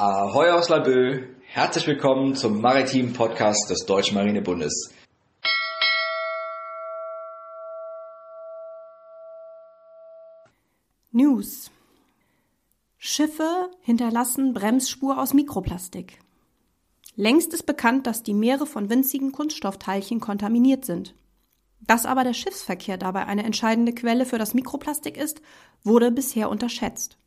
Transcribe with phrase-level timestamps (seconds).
[0.00, 4.94] Ahoi aus Laboe, herzlich willkommen zum maritimen Podcast des Deutschen Marinebundes.
[11.10, 11.72] News.
[12.96, 16.20] Schiffe hinterlassen Bremsspur aus Mikroplastik.
[17.16, 21.16] Längst ist bekannt, dass die Meere von winzigen Kunststoffteilchen kontaminiert sind.
[21.80, 25.42] Dass aber der Schiffsverkehr dabei eine entscheidende Quelle für das Mikroplastik ist,
[25.82, 27.18] wurde bisher unterschätzt.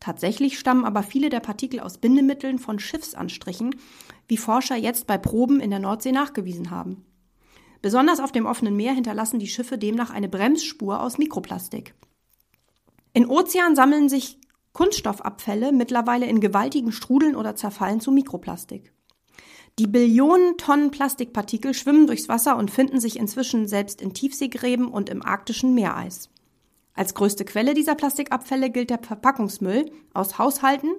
[0.00, 3.74] Tatsächlich stammen aber viele der Partikel aus Bindemitteln von Schiffsanstrichen,
[4.28, 7.04] wie Forscher jetzt bei Proben in der Nordsee nachgewiesen haben.
[7.82, 11.94] Besonders auf dem offenen Meer hinterlassen die Schiffe demnach eine Bremsspur aus Mikroplastik.
[13.12, 14.38] In Ozeanen sammeln sich
[14.72, 18.92] Kunststoffabfälle mittlerweile in gewaltigen Strudeln oder zerfallen zu Mikroplastik.
[19.78, 25.08] Die Billionen Tonnen Plastikpartikel schwimmen durchs Wasser und finden sich inzwischen selbst in Tiefseegräben und
[25.08, 26.30] im arktischen Meereis.
[26.98, 30.90] Als größte Quelle dieser Plastikabfälle gilt der Verpackungsmüll aus Haushalten,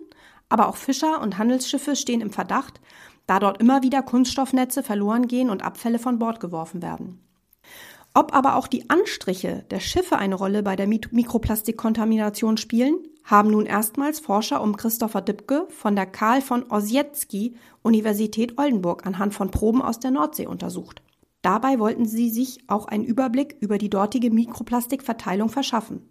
[0.48, 2.80] aber auch Fischer und Handelsschiffe stehen im Verdacht,
[3.28, 7.20] da dort immer wieder Kunststoffnetze verloren gehen und Abfälle von Bord geworfen werden.
[8.14, 13.66] Ob aber auch die Anstriche der Schiffe eine Rolle bei der Mikroplastikkontamination spielen, haben nun
[13.66, 19.82] erstmals Forscher um Christopher Dipke von der Karl von Ossietzky Universität Oldenburg anhand von Proben
[19.82, 21.02] aus der Nordsee untersucht.
[21.42, 26.10] Dabei wollten sie sich auch einen Überblick über die dortige Mikroplastikverteilung verschaffen.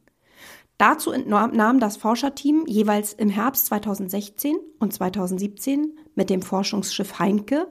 [0.79, 7.67] Dazu entnahm das Forscherteam jeweils im Herbst 2016 und 2017 mit dem Forschungsschiff Heinke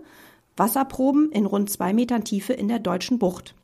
[0.57, 3.55] Wasserproben in rund zwei Metern Tiefe in der deutschen Bucht.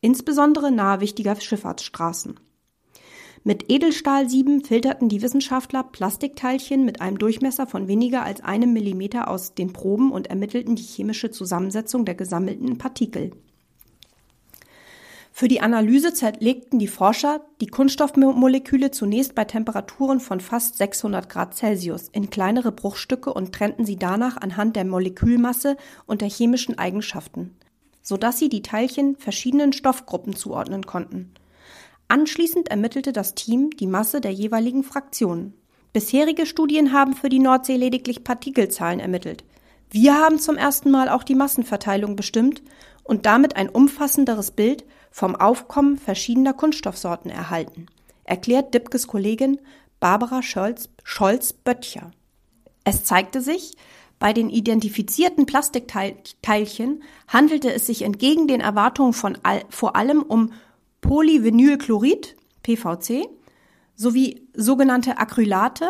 [0.00, 2.38] Insbesondere nahe wichtiger Schifffahrtsstraßen.
[3.44, 9.54] Mit Edelstahlsieben filterten die Wissenschaftler Plastikteilchen mit einem Durchmesser von weniger als einem Millimeter aus
[9.54, 13.30] den Proben und ermittelten die chemische Zusammensetzung der gesammelten Partikel.
[15.38, 21.54] Für die Analyse zerlegten die Forscher die Kunststoffmoleküle zunächst bei Temperaturen von fast 600 Grad
[21.54, 25.76] Celsius in kleinere Bruchstücke und trennten sie danach anhand der Molekülmasse
[26.06, 27.54] und der chemischen Eigenschaften,
[28.02, 31.30] sodass sie die Teilchen verschiedenen Stoffgruppen zuordnen konnten.
[32.08, 35.52] Anschließend ermittelte das Team die Masse der jeweiligen Fraktionen.
[35.92, 39.44] Bisherige Studien haben für die Nordsee lediglich Partikelzahlen ermittelt.
[39.90, 42.62] Wir haben zum ersten Mal auch die Massenverteilung bestimmt
[43.04, 47.86] und damit ein umfassenderes Bild vom Aufkommen verschiedener Kunststoffsorten erhalten,
[48.24, 49.58] erklärt Dipkes Kollegin
[50.00, 52.10] Barbara Scholz-Böttcher.
[52.84, 53.76] Es zeigte sich,
[54.18, 60.52] bei den identifizierten Plastikteilchen handelte es sich entgegen den Erwartungen von all, vor allem um
[61.00, 63.28] Polyvinylchlorid, PVC,
[63.94, 65.88] sowie sogenannte Acrylate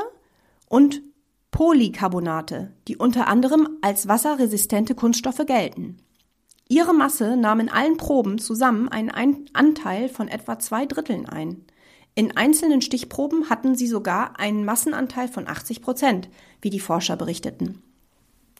[0.68, 1.02] und
[1.50, 5.98] Polycarbonate, die unter anderem als wasserresistente Kunststoffe gelten.
[6.68, 9.10] Ihre Masse nahm in allen Proben zusammen einen
[9.54, 11.64] Anteil von etwa zwei Dritteln ein.
[12.14, 16.28] In einzelnen Stichproben hatten sie sogar einen Massenanteil von 80 Prozent,
[16.60, 17.82] wie die Forscher berichteten.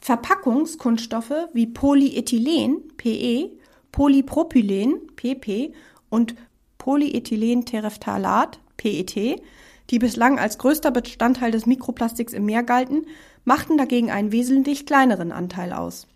[0.01, 3.51] Verpackungskunststoffe wie Polyethylen, PE,
[3.93, 5.73] Polypropylen, PP
[6.11, 6.35] und
[6.79, 9.43] Polyethylenterephthalat, PET,
[9.91, 13.07] die bislang als größter Bestandteil des Mikroplastiks im Meer galten,
[13.45, 16.07] machten dagegen einen wesentlich kleineren Anteil aus.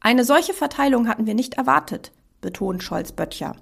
[0.00, 3.56] Eine solche Verteilung hatten wir nicht erwartet, betont Scholz-Böttcher.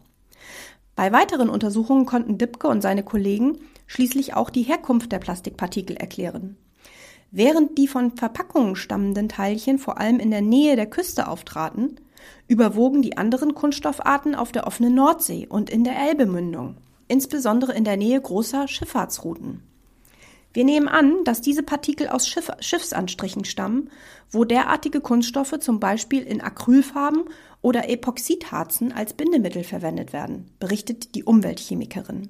[0.96, 6.56] Bei weiteren Untersuchungen konnten Dipke und seine Kollegen schließlich auch die Herkunft der Plastikpartikel erklären.
[7.30, 11.98] Während die von Verpackungen stammenden Teilchen vor allem in der Nähe der Küste auftraten,
[12.48, 16.76] überwogen die anderen Kunststoffarten auf der offenen Nordsee und in der Elbemündung,
[17.08, 19.62] insbesondere in der Nähe großer Schifffahrtsrouten.
[20.54, 23.90] Wir nehmen an, dass diese Partikel aus Schiff Schiffsanstrichen stammen,
[24.30, 27.24] wo derartige Kunststoffe zum Beispiel in Acrylfarben
[27.62, 32.28] oder Epoxidharzen als Bindemittel verwendet werden, berichtet die Umweltchemikerin.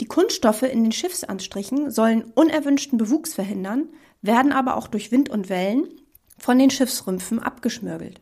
[0.00, 3.88] Die Kunststoffe in den Schiffsanstrichen sollen unerwünschten Bewuchs verhindern,
[4.20, 5.86] werden aber auch durch Wind und Wellen
[6.38, 8.20] von den Schiffsrümpfen abgeschmürgelt.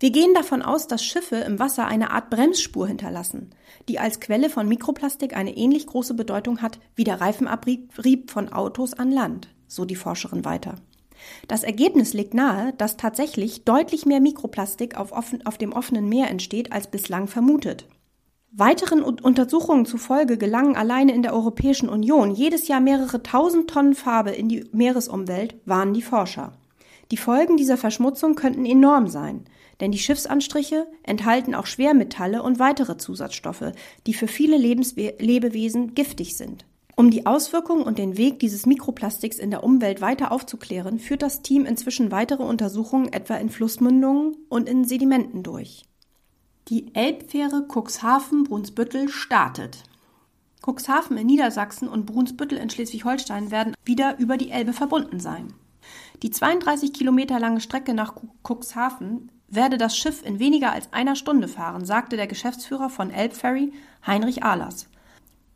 [0.00, 3.50] Wir gehen davon aus, dass Schiffe im Wasser eine Art Bremsspur hinterlassen,
[3.88, 8.94] die als Quelle von Mikroplastik eine ähnlich große Bedeutung hat wie der Reifenabrieb von Autos
[8.94, 10.76] an Land, so die Forscherin weiter.
[11.48, 16.30] Das Ergebnis legt nahe, dass tatsächlich deutlich mehr Mikroplastik auf, offen, auf dem offenen Meer
[16.30, 17.88] entsteht als bislang vermutet.
[18.52, 24.30] Weiteren Untersuchungen zufolge gelangen alleine in der Europäischen Union jedes Jahr mehrere tausend Tonnen Farbe
[24.30, 26.52] in die Meeresumwelt, warnen die Forscher.
[27.10, 29.44] Die Folgen dieser Verschmutzung könnten enorm sein,
[29.80, 33.72] denn die Schiffsanstriche enthalten auch Schwermetalle und weitere Zusatzstoffe,
[34.06, 36.64] die für viele Lebenswe Lebewesen giftig sind.
[36.96, 41.42] Um die Auswirkungen und den Weg dieses Mikroplastiks in der Umwelt weiter aufzuklären, führt das
[41.42, 45.84] Team inzwischen weitere Untersuchungen etwa in Flussmündungen und in Sedimenten durch.
[46.66, 49.84] Die Elbfähre Cuxhaven-Brunsbüttel startet.
[50.60, 55.54] Cuxhaven in Niedersachsen und Brunsbüttel in Schleswig-Holstein werden wieder über die Elbe verbunden sein.
[56.24, 61.48] Die 32 Kilometer lange Strecke nach Cuxhaven werde das Schiff in weniger als einer Stunde
[61.48, 63.72] fahren, sagte der Geschäftsführer von Elbferry,
[64.06, 64.88] Heinrich Ahlers.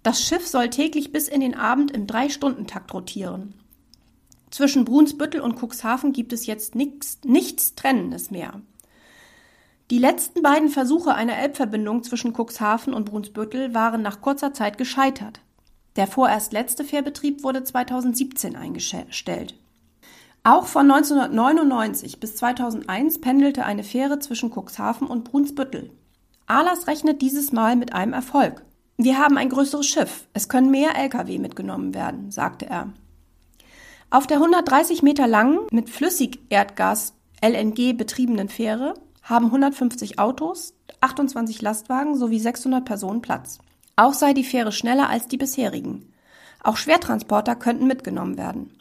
[0.02, 3.54] Das Schiff soll täglich bis in den Abend im Drei-Stunden-Takt rotieren.
[4.50, 8.60] Zwischen Brunsbüttel und Cuxhaven gibt es jetzt nix, nichts Trennendes mehr.
[9.90, 15.40] Die letzten beiden Versuche einer Elbverbindung zwischen Cuxhaven und Brunsbüttel waren nach kurzer Zeit gescheitert.
[15.96, 19.54] Der vorerst letzte Fährbetrieb wurde 2017 eingestellt.
[20.44, 25.90] Auch von 1999 bis 2001 pendelte eine Fähre zwischen Cuxhaven und Brunsbüttel.
[26.46, 28.64] Ahlers rechnet dieses Mal mit einem Erfolg.
[28.96, 30.26] Wir haben ein größeres Schiff.
[30.32, 32.92] Es können mehr Lkw mitgenommen werden, sagte er.
[34.10, 42.16] Auf der 130 Meter langen, mit Flüssigerdgas LNG betriebenen Fähre haben 150 Autos, 28 Lastwagen
[42.16, 43.60] sowie 600 Personen Platz.
[43.94, 46.12] Auch sei die Fähre schneller als die bisherigen.
[46.64, 48.76] Auch Schwertransporter könnten mitgenommen werden.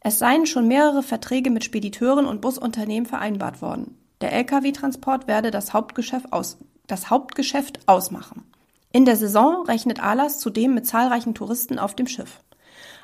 [0.00, 3.98] Es seien schon mehrere Verträge mit Spediteuren und Busunternehmen vereinbart worden.
[4.20, 8.44] Der Lkw-Transport werde das Hauptgeschäft, aus, das Hauptgeschäft ausmachen.
[8.92, 12.40] In der Saison rechnet Alas zudem mit zahlreichen Touristen auf dem Schiff.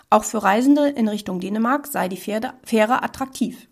[0.08, 3.68] Auch für Reisende in Richtung Dänemark sei die Fähre attraktiv.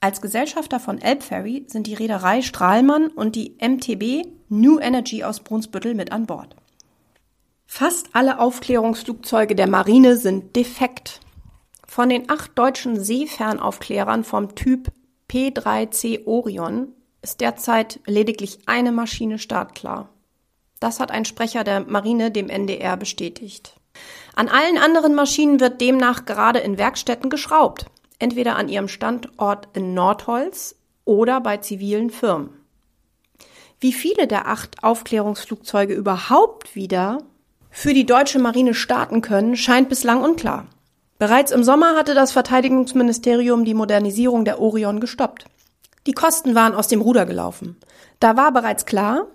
[0.00, 5.94] Als Gesellschafter von Elbferry sind die Reederei Strahlmann und die MTB New Energy aus Brunsbüttel
[5.94, 6.54] mit an Bord.
[7.66, 11.20] Fast alle Aufklärungsflugzeuge der Marine sind defekt.
[11.94, 14.90] Von den acht deutschen Seefernaufklärern vom Typ
[15.30, 16.88] P3C Orion
[17.22, 20.08] ist derzeit lediglich eine Maschine startklar.
[20.80, 23.76] Das hat ein Sprecher der Marine dem NDR bestätigt.
[24.34, 27.86] An allen anderen Maschinen wird demnach gerade in Werkstätten geschraubt,
[28.18, 30.74] entweder an ihrem Standort in Nordholz
[31.04, 32.50] oder bei zivilen Firmen.
[33.78, 37.18] Wie viele der acht Aufklärungsflugzeuge überhaupt wieder
[37.70, 40.66] für die deutsche Marine starten können, scheint bislang unklar.
[41.18, 45.46] Bereits im Sommer hatte das Verteidigungsministerium die Modernisierung der Orion gestoppt.
[46.06, 47.76] Die Kosten waren aus dem Ruder gelaufen.
[48.20, 49.28] Da war bereits klar,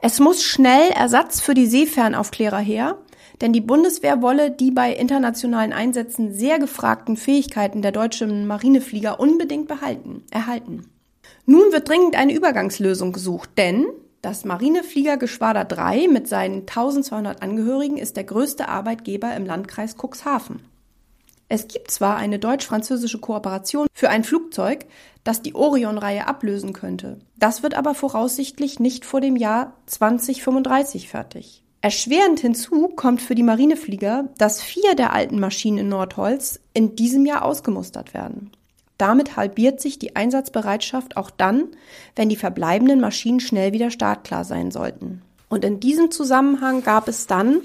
[0.00, 2.96] es muss schnell Ersatz für die Seefernaufklärer her,
[3.40, 9.68] denn die Bundeswehr wolle die bei internationalen Einsätzen sehr gefragten Fähigkeiten der deutschen Marineflieger unbedingt
[9.68, 10.88] behalten, erhalten.
[11.46, 13.86] Nun wird dringend eine Übergangslösung gesucht, denn
[14.22, 20.60] das Marinefliegergeschwader 3 mit seinen 1200 Angehörigen ist der größte Arbeitgeber im Landkreis Cuxhaven.
[21.48, 24.84] Es gibt zwar eine deutsch-französische Kooperation für ein Flugzeug,
[25.24, 27.18] das die Orion-Reihe ablösen könnte.
[27.36, 31.62] Das wird aber voraussichtlich nicht vor dem Jahr 2035 fertig.
[31.80, 37.24] Erschwerend hinzu kommt für die Marineflieger, dass vier der alten Maschinen in Nordholz in diesem
[37.24, 38.50] Jahr ausgemustert werden.
[38.98, 41.68] Damit halbiert sich die Einsatzbereitschaft auch dann,
[42.16, 45.22] wenn die verbleibenden Maschinen schnell wieder startklar sein sollten.
[45.48, 47.62] Und in diesem Zusammenhang gab es dann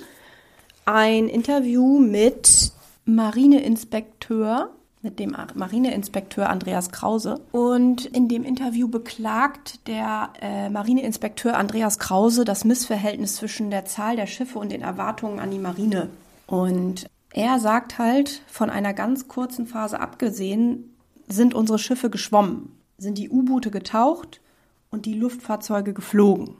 [0.85, 2.71] ein Interview mit
[3.05, 4.71] Marineinspekteur,
[5.01, 7.41] mit dem Marineinspekteur Andreas Krause.
[7.51, 14.15] Und in dem Interview beklagt der äh, Marineinspekteur Andreas Krause das Missverhältnis zwischen der Zahl
[14.15, 16.09] der Schiffe und den Erwartungen an die Marine.
[16.47, 20.93] Und er sagt halt, von einer ganz kurzen Phase abgesehen,
[21.27, 24.39] sind unsere Schiffe geschwommen, sind die U-Boote getaucht
[24.91, 26.55] und die Luftfahrzeuge geflogen.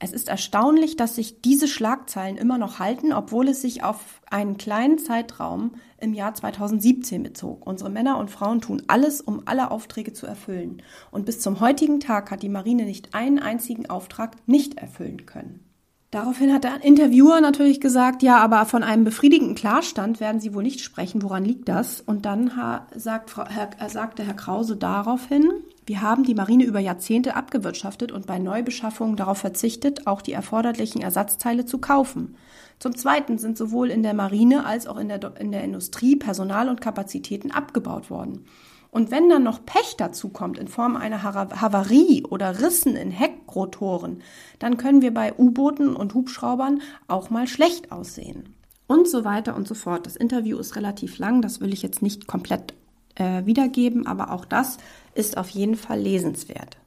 [0.00, 4.56] Es ist erstaunlich, dass sich diese Schlagzeilen immer noch halten, obwohl es sich auf einen
[4.56, 7.66] kleinen Zeitraum im Jahr 2017 bezog.
[7.66, 10.82] Unsere Männer und Frauen tun alles, um alle Aufträge zu erfüllen.
[11.10, 15.64] Und bis zum heutigen Tag hat die Marine nicht einen einzigen Auftrag nicht erfüllen können.
[16.10, 20.62] Daraufhin hat der Interviewer natürlich gesagt, ja, aber von einem befriedigenden Klarstand werden Sie wohl
[20.62, 21.22] nicht sprechen.
[21.22, 22.00] Woran liegt das?
[22.00, 22.50] Und dann
[22.94, 25.50] sagt, Herr, sagte Herr Krause daraufhin,
[25.88, 31.00] wir haben die Marine über Jahrzehnte abgewirtschaftet und bei Neubeschaffungen darauf verzichtet, auch die erforderlichen
[31.00, 32.36] Ersatzteile zu kaufen.
[32.78, 36.68] Zum Zweiten sind sowohl in der Marine als auch in der, in der Industrie Personal
[36.68, 38.44] und Kapazitäten abgebaut worden.
[38.90, 44.22] Und wenn dann noch Pech dazu kommt in Form einer Havarie oder Rissen in Heckrotoren,
[44.58, 48.54] dann können wir bei U-Booten und Hubschraubern auch mal schlecht aussehen.
[48.86, 50.06] Und so weiter und so fort.
[50.06, 52.74] Das Interview ist relativ lang, das will ich jetzt nicht komplett
[53.18, 54.78] äh, wiedergeben, aber auch das
[55.18, 56.78] ist auf jeden Fall lesenswert.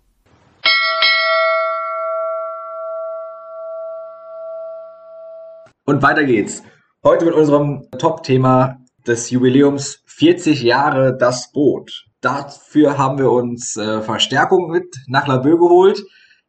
[5.86, 6.64] Und weiter geht's.
[7.04, 12.06] Heute mit unserem Top-Thema des Jubiläums 40 Jahre das Boot.
[12.22, 16.02] Dafür haben wir uns äh, Verstärkung mit nach Laboe geholt.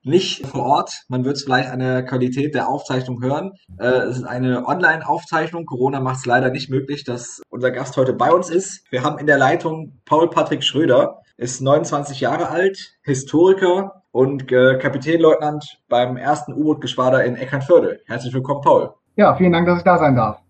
[0.05, 1.03] Nicht vor Ort.
[1.09, 3.53] Man wird es vielleicht an der Qualität der Aufzeichnung hören.
[3.79, 5.65] Äh, es ist eine Online-Aufzeichnung.
[5.65, 8.85] Corona macht es leider nicht möglich, dass unser Gast heute bei uns ist.
[8.91, 14.79] Wir haben in der Leitung Paul Patrick Schröder ist 29 Jahre alt, Historiker und äh,
[14.79, 18.01] Kapitänleutnant beim ersten U-Boot-Geschwader in Eckernförde.
[18.07, 18.95] Herzlich willkommen, Paul.
[19.17, 20.41] Ja, vielen Dank, dass ich da sein darf.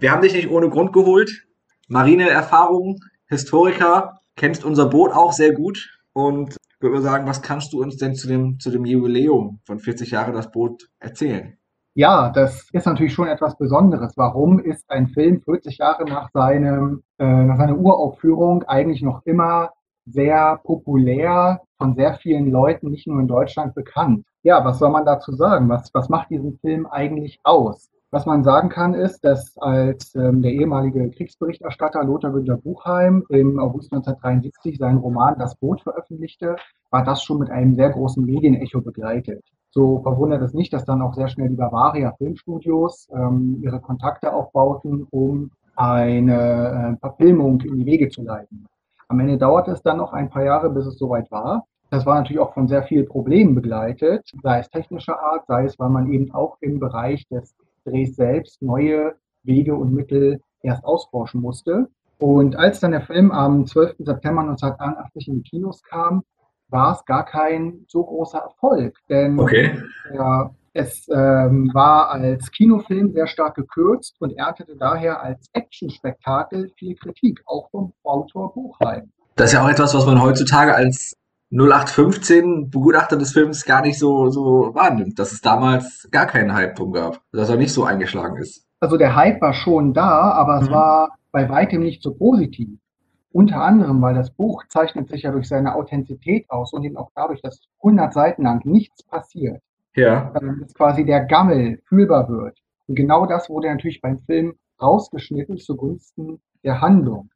[0.00, 1.46] Wir haben dich nicht ohne Grund geholt.
[1.88, 4.20] Marineerfahrung, Historiker.
[4.36, 8.28] kennst unser Boot auch sehr gut und würde sagen, was kannst du uns denn zu
[8.28, 11.56] dem, zu dem Jubiläum von 40 Jahre das Boot erzählen?
[11.94, 14.12] Ja, das ist natürlich schon etwas Besonderes.
[14.16, 19.70] Warum ist ein Film 40 Jahre nach seinem, äh, nach seiner Uraufführung eigentlich noch immer
[20.06, 24.24] sehr populär, von sehr vielen Leuten, nicht nur in Deutschland bekannt?
[24.42, 25.68] Ja, was soll man dazu sagen?
[25.68, 27.90] Was, was macht diesen Film eigentlich aus?
[28.14, 33.58] Was man sagen kann, ist, dass als ähm, der ehemalige Kriegsberichterstatter Lothar Günther Buchheim im
[33.58, 36.54] August 1973 seinen Roman Das Boot veröffentlichte,
[36.90, 39.42] war das schon mit einem sehr großen Medienecho begleitet.
[39.70, 44.32] So verwundert es nicht, dass dann auch sehr schnell die Bavaria Filmstudios ähm, ihre Kontakte
[44.32, 48.68] aufbauten, um eine äh, Verfilmung in die Wege zu leiten.
[49.08, 51.64] Am Ende dauerte es dann noch ein paar Jahre, bis es soweit war.
[51.90, 55.78] Das war natürlich auch von sehr vielen Problemen begleitet, sei es technischer Art, sei es,
[55.78, 61.40] weil man eben auch im Bereich des Drehs selbst neue Wege und Mittel erst ausforschen
[61.40, 61.88] musste.
[62.18, 63.96] Und als dann der Film am 12.
[63.98, 66.24] September 1981 in die Kinos kam,
[66.68, 68.98] war es gar kein so großer Erfolg.
[69.08, 69.78] Denn okay.
[70.12, 76.96] ja, es ähm, war als Kinofilm sehr stark gekürzt und erntete daher als Actionspektakel viel
[76.96, 79.12] Kritik, auch vom Autor Buchheim.
[79.36, 81.16] Das ist ja auch etwas, was man heutzutage als
[81.52, 86.74] 0815 Begutachter des Films gar nicht so, so wahrnimmt, dass es damals gar keinen Hype
[86.74, 88.66] drum gab, dass er nicht so eingeschlagen ist.
[88.80, 90.62] Also der Hype war schon da, aber mhm.
[90.64, 92.68] es war bei weitem nicht so positiv.
[93.30, 97.10] Unter anderem, weil das Buch zeichnet sich ja durch seine Authentizität aus und eben auch
[97.14, 99.60] dadurch, dass 100 Seiten lang nichts passiert.
[99.96, 100.32] Ja.
[100.32, 102.58] Dass quasi der Gammel fühlbar wird.
[102.86, 107.30] Und genau das wurde natürlich beim Film rausgeschnitten zugunsten der Handlung.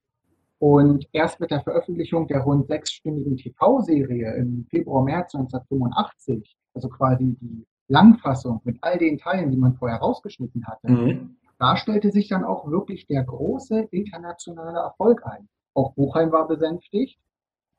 [0.59, 7.37] Und erst mit der Veröffentlichung der rund sechsstündigen TV-Serie im Februar, März 1985, also quasi
[7.41, 11.37] die Langfassung mit all den Teilen, die man vorher rausgeschnitten hatte, mhm.
[11.59, 15.49] da stellte sich dann auch wirklich der große internationale Erfolg ein.
[15.75, 17.21] Auch Buchheim war besänftigt,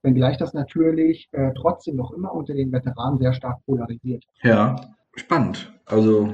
[0.02, 4.24] wenngleich das natürlich äh, trotzdem noch immer unter den Veteranen sehr stark polarisiert.
[4.44, 4.76] Ja,
[5.16, 5.72] spannend.
[5.86, 6.34] Also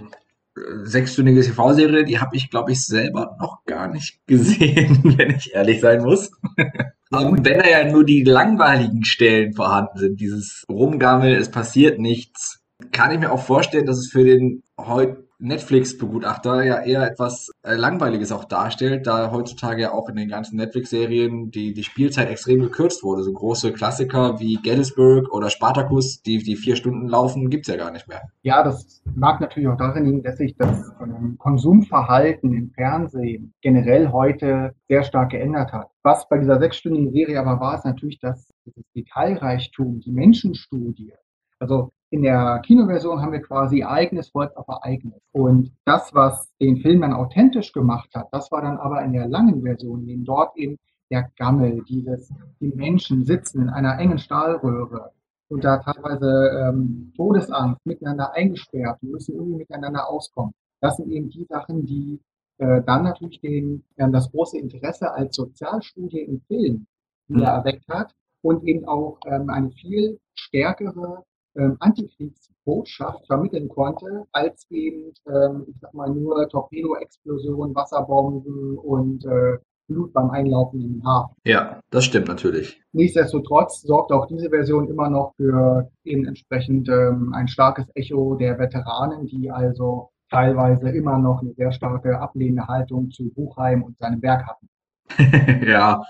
[0.84, 5.82] sechsstündige TV-Serie, die habe ich, glaube ich, selber noch gar nicht gesehen, wenn ich ehrlich
[5.82, 6.32] sein muss.
[7.12, 12.62] Und wenn da ja nur die langweiligen Stellen vorhanden sind, dieses Rumgammel, es passiert nichts,
[12.92, 17.75] kann ich mir auch vorstellen, dass es für den heute Netflix-Begutachter ja eher etwas äh,
[17.75, 22.62] Langweiliges auch darstellt, da heutzutage ja auch in den ganzen Netflix-Serien die, die Spielzeit extrem
[22.62, 23.24] gekürzt wurde.
[23.24, 27.92] So große Klassiker wie Gettysburg oder Spartacus, die, die vier Stunden laufen, gibt's ja gar
[27.92, 28.22] nicht mehr.
[28.44, 34.12] Ja, das mag natürlich auch darin liegen, dass sich das ähm, Konsumverhalten im Fernsehen generell
[34.12, 35.89] heute sehr stark geändert hat.
[36.04, 41.13] Was bei dieser sechsstündigen Serie aber war, ist natürlich, dass das Detailreichtum, die Menschenstudie,
[41.60, 45.22] also in der Kinoversion haben wir quasi Ereignis folgt auf Ereignis.
[45.32, 49.28] Und das, was den Film dann authentisch gemacht hat, das war dann aber in der
[49.28, 50.78] langen Version, in dort eben
[51.12, 55.12] der Gammel, dieses, die Menschen sitzen in einer engen Stahlröhre
[55.50, 60.54] und da teilweise ähm, Todesangst miteinander eingesperrt und müssen irgendwie miteinander auskommen.
[60.82, 62.20] Das sind eben die Sachen, die
[62.58, 66.88] äh, dann natürlich den, äh, das große Interesse als Sozialstudie im Film
[67.28, 67.66] wieder mhm.
[67.66, 71.24] erweckt hat und eben auch ähm, eine viel stärkere
[71.56, 79.58] ähm, Antikriegsbotschaft vermitteln konnte, als eben, ähm, ich sag mal, nur Torpedoexplosionen, Wasserbomben und äh,
[79.88, 81.36] Blut beim Einlaufen in den Hafen.
[81.46, 82.82] Ja, das stimmt natürlich.
[82.92, 88.58] Nichtsdestotrotz sorgt auch diese Version immer noch für eben entsprechend ähm, ein starkes Echo der
[88.58, 94.22] Veteranen, die also teilweise immer noch eine sehr starke ablehnende Haltung zu Buchheim und seinem
[94.22, 94.68] Werk hatten.
[95.66, 96.02] ja,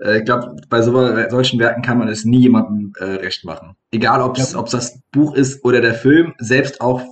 [0.00, 0.92] äh, ich glaube, bei so,
[1.28, 3.76] solchen Werken kann man es nie jemandem äh, recht machen.
[3.90, 4.62] Egal, ob es ja.
[4.62, 7.02] das Buch ist oder der Film, selbst auch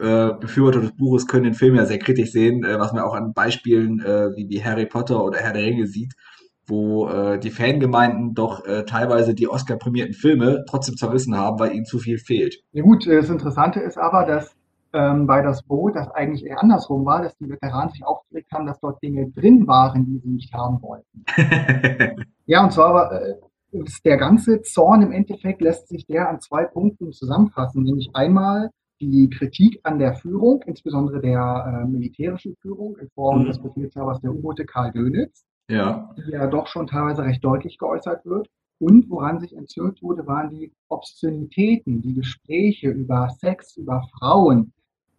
[0.00, 3.14] äh, Befürworter des Buches können den Film ja sehr kritisch sehen, äh, was man auch
[3.14, 6.14] an Beispielen äh, wie, wie Harry Potter oder Herr der Ringe sieht,
[6.66, 11.84] wo äh, die Fangemeinden doch äh, teilweise die Oscar-prämierten Filme trotzdem zerrissen haben, weil ihnen
[11.84, 12.56] zu viel fehlt.
[12.72, 14.54] Ja gut, das Interessante ist aber, dass
[14.92, 18.66] ähm, bei das Boot das eigentlich eher andersrum war, dass die Veteranen sich aufgeregt haben,
[18.66, 21.24] dass dort Dinge drin waren, die sie nicht haben wollten.
[22.46, 23.34] ja, und zwar war, äh,
[24.04, 28.70] der ganze Zorn im Endeffekt lässt sich der an zwei Punkten zusammenfassen, nämlich einmal
[29.00, 33.46] die Kritik an der Führung, insbesondere der äh, militärischen Führung in Form mhm.
[33.46, 36.14] des Befehlshabers der U-Boote Karl Dönitz, ja.
[36.16, 38.48] die ja doch schon teilweise recht deutlich geäußert wird.
[38.78, 44.72] Und woran sich entzürnt wurde, waren die Obszönitäten, die Gespräche über Sex, über Frauen,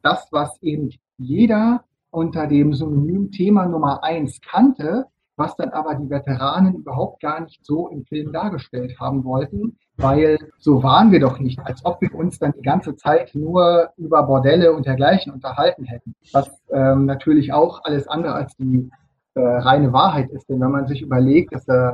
[0.03, 5.05] das, was eben jeder unter dem Synonym Thema Nummer eins kannte,
[5.35, 10.37] was dann aber die Veteranen überhaupt gar nicht so im Film dargestellt haben wollten, weil
[10.59, 14.23] so waren wir doch nicht, als ob wir uns dann die ganze Zeit nur über
[14.23, 18.91] Bordelle und dergleichen unterhalten hätten, was ähm, natürlich auch alles andere als die
[19.33, 21.93] äh, reine Wahrheit ist, denn wenn man sich überlegt, dass äh,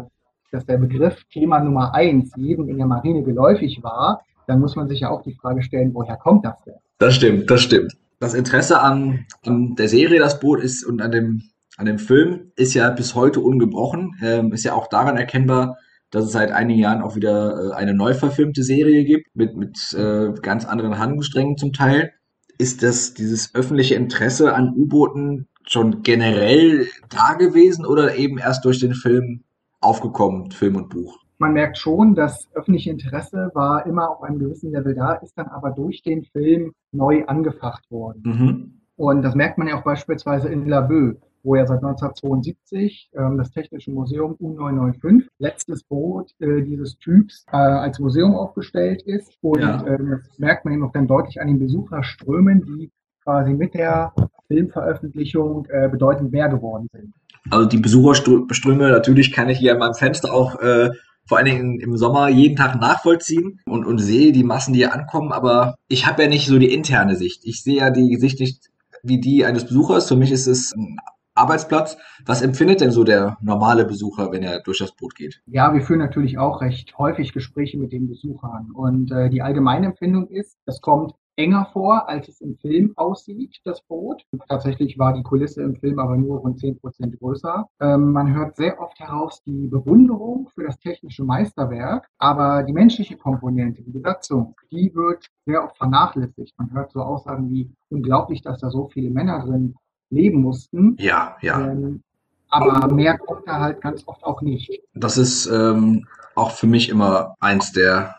[0.51, 4.87] dass der Begriff Thema Nummer eins jedem in der Marine geläufig war, dann muss man
[4.87, 6.75] sich ja auch die Frage stellen, woher kommt das denn?
[6.99, 7.93] Das stimmt, das stimmt.
[8.19, 11.43] Das Interesse an, an der Serie Das Boot ist und an dem,
[11.77, 14.17] an dem Film ist ja bis heute ungebrochen.
[14.21, 15.77] Ähm, ist ja auch daran erkennbar,
[16.11, 19.93] dass es seit einigen Jahren auch wieder äh, eine neu verfilmte Serie gibt, mit, mit
[19.93, 22.11] äh, ganz anderen Handlungssträngen zum Teil.
[22.57, 28.79] Ist das dieses öffentliche Interesse an U-Booten schon generell da gewesen oder eben erst durch
[28.79, 29.45] den Film
[29.79, 31.17] aufgekommen, Film und Buch?
[31.39, 35.47] Man merkt schon, das öffentliche Interesse war immer auf einem gewissen Level da, ist dann
[35.47, 38.21] aber durch den Film neu angefacht worden.
[38.23, 38.73] Mhm.
[38.95, 43.51] Und das merkt man ja auch beispielsweise in Laboe wo ja seit 1972 ähm, das
[43.51, 49.37] Technische Museum U995, letztes Boot äh, dieses Typs, äh, als Museum aufgestellt ist.
[49.41, 49.85] Und ja.
[49.87, 52.91] ähm, das merkt man eben auch dann deutlich an den Besucherströmen, die
[53.23, 54.13] quasi mit der
[54.47, 57.13] Filmveröffentlichung äh, bedeutend mehr geworden sind.
[57.51, 60.89] Also die Besucherströme, natürlich kann ich hier an meinem Fenster auch äh,
[61.29, 64.95] vor allen Dingen im Sommer jeden Tag nachvollziehen und, und sehe die Massen, die hier
[64.95, 67.45] ankommen, aber ich habe ja nicht so die interne Sicht.
[67.45, 68.69] Ich sehe ja die Sicht nicht
[69.03, 70.07] wie die eines Besuchers.
[70.07, 70.97] Für mich ist es ein
[71.35, 71.97] Arbeitsplatz.
[72.25, 75.41] Was empfindet denn so der normale Besucher, wenn er durch das Boot geht?
[75.45, 78.71] Ja, wir führen natürlich auch recht häufig Gespräche mit den Besuchern.
[78.73, 83.61] Und äh, die allgemeine Empfindung ist, es kommt enger vor, als es im Film aussieht,
[83.63, 84.23] das Boot.
[84.49, 87.67] Tatsächlich war die Kulisse im Film aber nur rund 10 Prozent größer.
[87.79, 93.15] Ähm, man hört sehr oft heraus die Bewunderung für das technische Meisterwerk, aber die menschliche
[93.15, 96.53] Komponente, die Besatzung, die wird sehr oft vernachlässigt.
[96.57, 99.75] Man hört so Aussagen wie unglaublich, dass da so viele Männer drin
[100.09, 100.97] leben mussten.
[100.99, 101.71] Ja, ja.
[101.71, 102.03] Ähm,
[102.49, 104.81] aber mehr kommt da halt ganz oft auch nicht.
[104.93, 106.05] Das ist ähm,
[106.35, 108.15] auch für mich immer eins der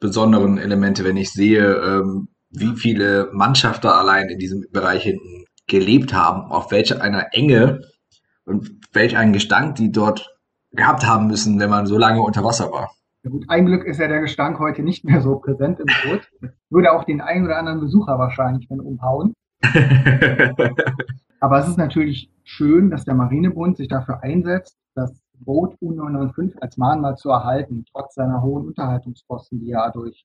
[0.00, 6.14] besonderen Elemente, wenn ich sehe, ähm, wie viele Mannschaften allein in diesem Bereich hinten gelebt
[6.14, 7.82] haben, auf welche einer Enge
[8.44, 10.34] und welch einen Gestank die dort
[10.72, 12.90] gehabt haben müssen, wenn man so lange unter Wasser war.
[13.24, 16.30] Ja gut, ein Glück ist ja der Gestank heute nicht mehr so präsent im Boot.
[16.70, 19.34] Würde auch den einen oder anderen Besucher wahrscheinlich dann umhauen.
[21.40, 26.76] Aber es ist natürlich schön, dass der Marinebund sich dafür einsetzt, das Boot U995 als
[26.76, 30.24] Mahnmal zu erhalten, trotz seiner hohen Unterhaltungskosten, die ja durch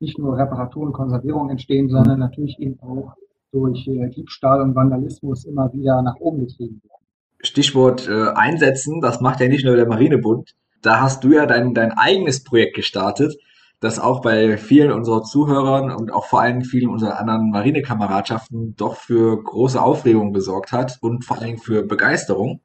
[0.00, 3.14] nicht nur Reparatur und Konservierung entstehen, sondern natürlich eben auch
[3.52, 7.06] durch äh, Diebstahl und Vandalismus immer wieder nach oben getrieben werden.
[7.42, 10.54] Stichwort äh, einsetzen, das macht ja nicht nur der Marinebund.
[10.82, 13.36] Da hast du ja dein, dein eigenes Projekt gestartet,
[13.80, 18.96] das auch bei vielen unserer Zuhörern und auch vor allem vielen unserer anderen Marinekameradschaften doch
[18.96, 22.60] für große Aufregung gesorgt hat und vor allem für Begeisterung.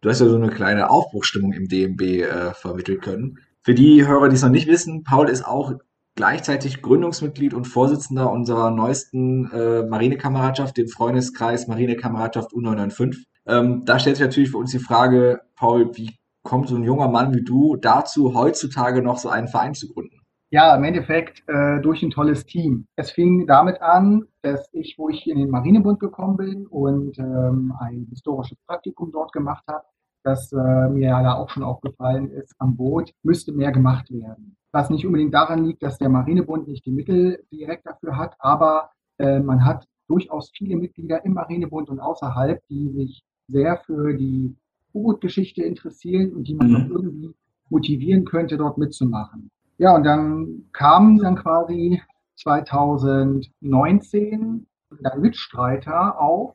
[0.00, 3.38] Du hast ja so eine kleine Aufbruchstimmung im DMB äh, vermitteln können.
[3.62, 5.72] Für die Hörer, die es noch nicht wissen, Paul ist auch
[6.16, 13.24] gleichzeitig Gründungsmitglied und Vorsitzender unserer neuesten äh, Marinekameradschaft, dem Freundeskreis Marinekameradschaft U995.
[13.46, 17.08] Ähm, da stellt sich natürlich für uns die Frage, Paul, wie kommt so ein junger
[17.08, 20.20] Mann wie du dazu, heutzutage noch so einen Verein zu gründen?
[20.50, 22.86] Ja, im Endeffekt äh, durch ein tolles Team.
[22.96, 27.74] Es fing damit an, dass ich, wo ich in den Marinebund gekommen bin und ähm,
[27.80, 29.84] ein historisches Praktikum dort gemacht habe,
[30.22, 34.55] dass äh, mir ja da auch schon aufgefallen ist, am Boot müsste mehr gemacht werden.
[34.76, 38.90] Was nicht unbedingt daran liegt, dass der Marinebund nicht die Mittel direkt dafür hat, aber
[39.16, 44.54] äh, man hat durchaus viele Mitglieder im Marinebund und außerhalb, die sich sehr für die
[44.92, 46.90] U-Boot-Geschichte interessieren und die man mhm.
[46.90, 47.34] irgendwie
[47.70, 49.50] motivieren könnte, dort mitzumachen.
[49.78, 52.02] Ja, und dann kam dann quasi
[52.34, 54.66] 2019
[55.02, 56.54] ein Mitstreiter auf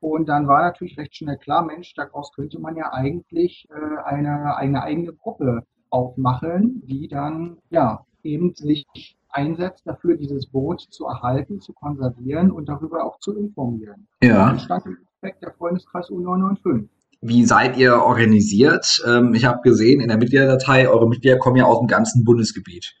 [0.00, 4.56] und dann war natürlich recht schnell klar, Mensch, daraus könnte man ja eigentlich äh, eine,
[4.56, 5.64] eine eigene Gruppe
[5.94, 8.84] aufmachen, die dann ja eben sich
[9.30, 14.08] einsetzt dafür, dieses Boot zu erhalten, zu konservieren und darüber auch zu informieren.
[14.22, 14.50] Ja.
[14.50, 16.88] Und stand im Endeffekt der Freundeskreis U995.
[17.20, 19.02] Wie seid ihr organisiert?
[19.06, 22.94] Ähm, ich habe gesehen in der Mitgliederdatei, eure Mitglieder kommen ja aus dem ganzen Bundesgebiet.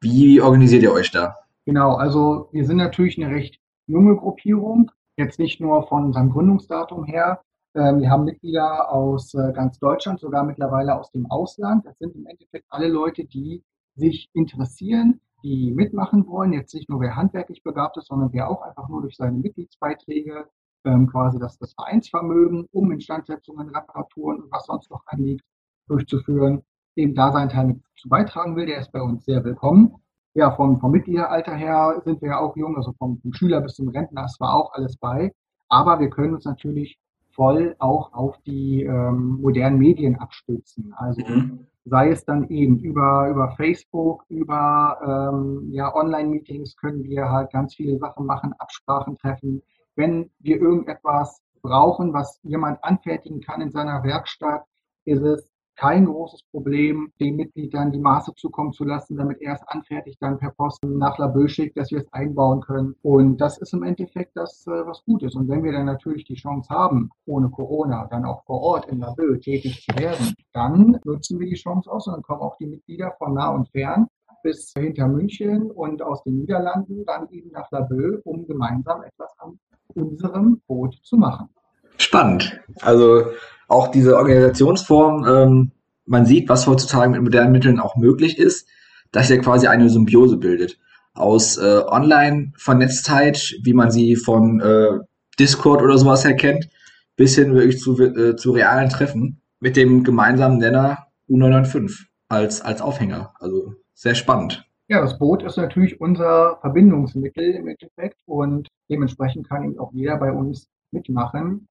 [0.00, 1.36] Wie organisiert ihr euch da?
[1.64, 7.04] Genau, also wir sind natürlich eine recht junge Gruppierung, jetzt nicht nur von unserem Gründungsdatum
[7.04, 7.40] her,
[7.74, 11.86] wir haben Mitglieder aus äh, ganz Deutschland, sogar mittlerweile aus dem Ausland.
[11.86, 13.62] Das sind im Endeffekt alle Leute, die
[13.94, 16.52] sich interessieren, die mitmachen wollen.
[16.52, 20.46] Jetzt nicht nur wer handwerklich begabt ist, sondern wer auch einfach nur durch seine Mitgliedsbeiträge
[20.84, 25.44] ähm, quasi das, das Vereinsvermögen, um Instandsetzungen, Reparaturen und was sonst noch anliegt,
[25.88, 26.62] durchzuführen,
[26.96, 28.66] eben da seinen Teil mit zu beitragen will.
[28.66, 29.94] Der ist bei uns sehr willkommen.
[30.34, 33.74] Ja, vom, vom Mitgliederalter her sind wir ja auch jung, also vom, vom Schüler bis
[33.74, 35.32] zum Rentner ist zwar auch alles bei,
[35.68, 36.98] aber wir können uns natürlich
[37.34, 40.94] voll auch auf die ähm, modernen Medien abstützen.
[40.96, 41.66] Also mhm.
[41.84, 44.98] sei es dann eben über, über Facebook, über
[45.32, 49.62] ähm, ja, Online-Meetings können wir halt ganz viele Sachen machen, Absprachen treffen.
[49.96, 54.64] Wenn wir irgendetwas brauchen, was jemand anfertigen kann in seiner Werkstatt,
[55.04, 59.62] ist es kein großes Problem, den Mitgliedern die Maße zukommen zu lassen, damit er es
[59.66, 62.94] anfertigt, dann per Posten nach Labö schickt, dass wir es einbauen können.
[63.02, 65.34] Und das ist im Endeffekt das, äh, was gut ist.
[65.34, 69.00] Und wenn wir dann natürlich die Chance haben, ohne Corona dann auch vor Ort in
[69.00, 72.66] Labö tätig zu werden, dann nutzen wir die Chance aus und dann kommen auch die
[72.66, 74.06] Mitglieder von nah und fern
[74.42, 79.58] bis hinter München und aus den Niederlanden dann eben nach Labö, um gemeinsam etwas an
[79.94, 81.48] unserem Boot zu machen.
[81.96, 82.60] Spannend.
[82.80, 83.26] Also
[83.72, 85.70] auch diese Organisationsform, ähm,
[86.06, 88.68] man sieht, was heutzutage mit modernen Mitteln auch möglich ist,
[89.12, 90.78] dass ja quasi eine Symbiose bildet.
[91.14, 94.98] Aus äh, Online-Vernetztheit, wie man sie von äh,
[95.38, 96.68] Discord oder sowas her kennt,
[97.16, 102.80] bis hin wirklich zu, äh, zu realen Treffen mit dem gemeinsamen Nenner U995 als, als
[102.80, 103.34] Aufhänger.
[103.38, 104.64] Also sehr spannend.
[104.88, 110.16] Ja, das Boot ist natürlich unser Verbindungsmittel im Endeffekt und dementsprechend kann eben auch jeder
[110.16, 111.68] bei uns mitmachen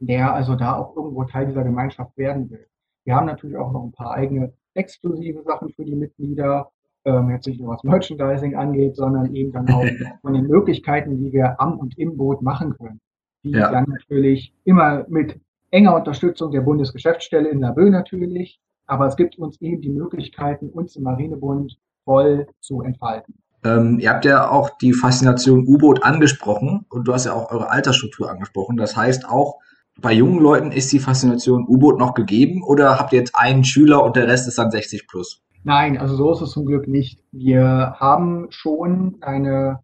[0.00, 2.66] der also da auch irgendwo Teil dieser Gemeinschaft werden will.
[3.04, 6.70] Wir haben natürlich auch noch ein paar eigene exklusive Sachen für die Mitglieder,
[7.04, 9.84] ähm, jetzt nicht nur was Merchandising angeht, sondern eben dann auch
[10.22, 13.00] von den Möglichkeiten, die wir am und im Boot machen können.
[13.44, 13.70] Die ja.
[13.70, 19.60] dann natürlich immer mit enger Unterstützung der Bundesgeschäftsstelle in Laboe natürlich, aber es gibt uns
[19.60, 23.34] eben die Möglichkeiten, uns im Marinebund voll zu entfalten.
[23.64, 27.70] Ähm, ihr habt ja auch die Faszination U-Boot angesprochen und du hast ja auch eure
[27.70, 28.76] Altersstruktur angesprochen.
[28.76, 29.58] Das heißt auch,
[30.00, 34.04] bei jungen Leuten ist die Faszination U-Boot noch gegeben oder habt ihr jetzt einen Schüler
[34.04, 35.42] und der Rest ist dann 60 plus?
[35.64, 37.22] Nein, also so ist es zum Glück nicht.
[37.32, 39.80] Wir haben schon eine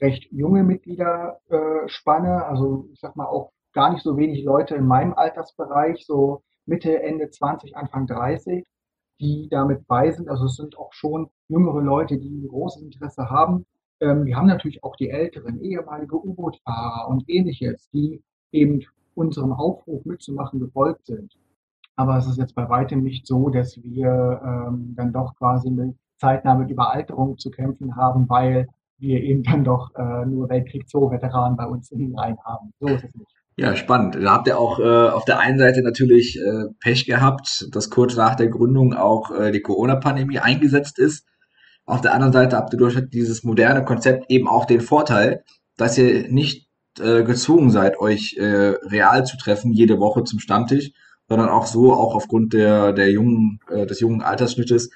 [0.00, 5.12] recht junge Mitgliederspanne, also ich sag mal auch gar nicht so wenig Leute in meinem
[5.14, 8.64] Altersbereich, so Mitte, Ende 20, Anfang 30,
[9.20, 10.28] die damit bei sind.
[10.28, 13.66] Also es sind auch schon jüngere Leute, die großes Interesse haben.
[14.00, 18.84] Ähm, wir haben natürlich auch die älteren, ehemalige U-Boot-Fahrer und ähnliches, die eben
[19.18, 21.32] unserem Aufruf mitzumachen gefolgt sind.
[21.96, 25.96] Aber es ist jetzt bei weitem nicht so, dass wir ähm, dann doch quasi mit
[26.18, 31.56] zeitnah mit Überalterung zu kämpfen haben, weil wir eben dann doch äh, nur Weltkrieg II-Veteranen
[31.56, 32.72] bei uns in den Reihen haben.
[32.80, 33.30] So ist es nicht.
[33.56, 34.14] Ja, spannend.
[34.14, 38.14] Da habt ihr auch äh, auf der einen Seite natürlich äh, Pech gehabt, dass kurz
[38.14, 41.26] nach der Gründung auch äh, die Corona-Pandemie eingesetzt ist.
[41.84, 45.42] Auf der anderen Seite habt ihr durch dieses moderne Konzept eben auch den Vorteil,
[45.76, 46.67] dass ihr nicht
[47.00, 50.90] äh, gezwungen seid, euch äh, real zu treffen, jede Woche zum Stammtisch,
[51.28, 54.90] sondern auch so, auch aufgrund der, der jungen, äh, des jungen Altersschnittes,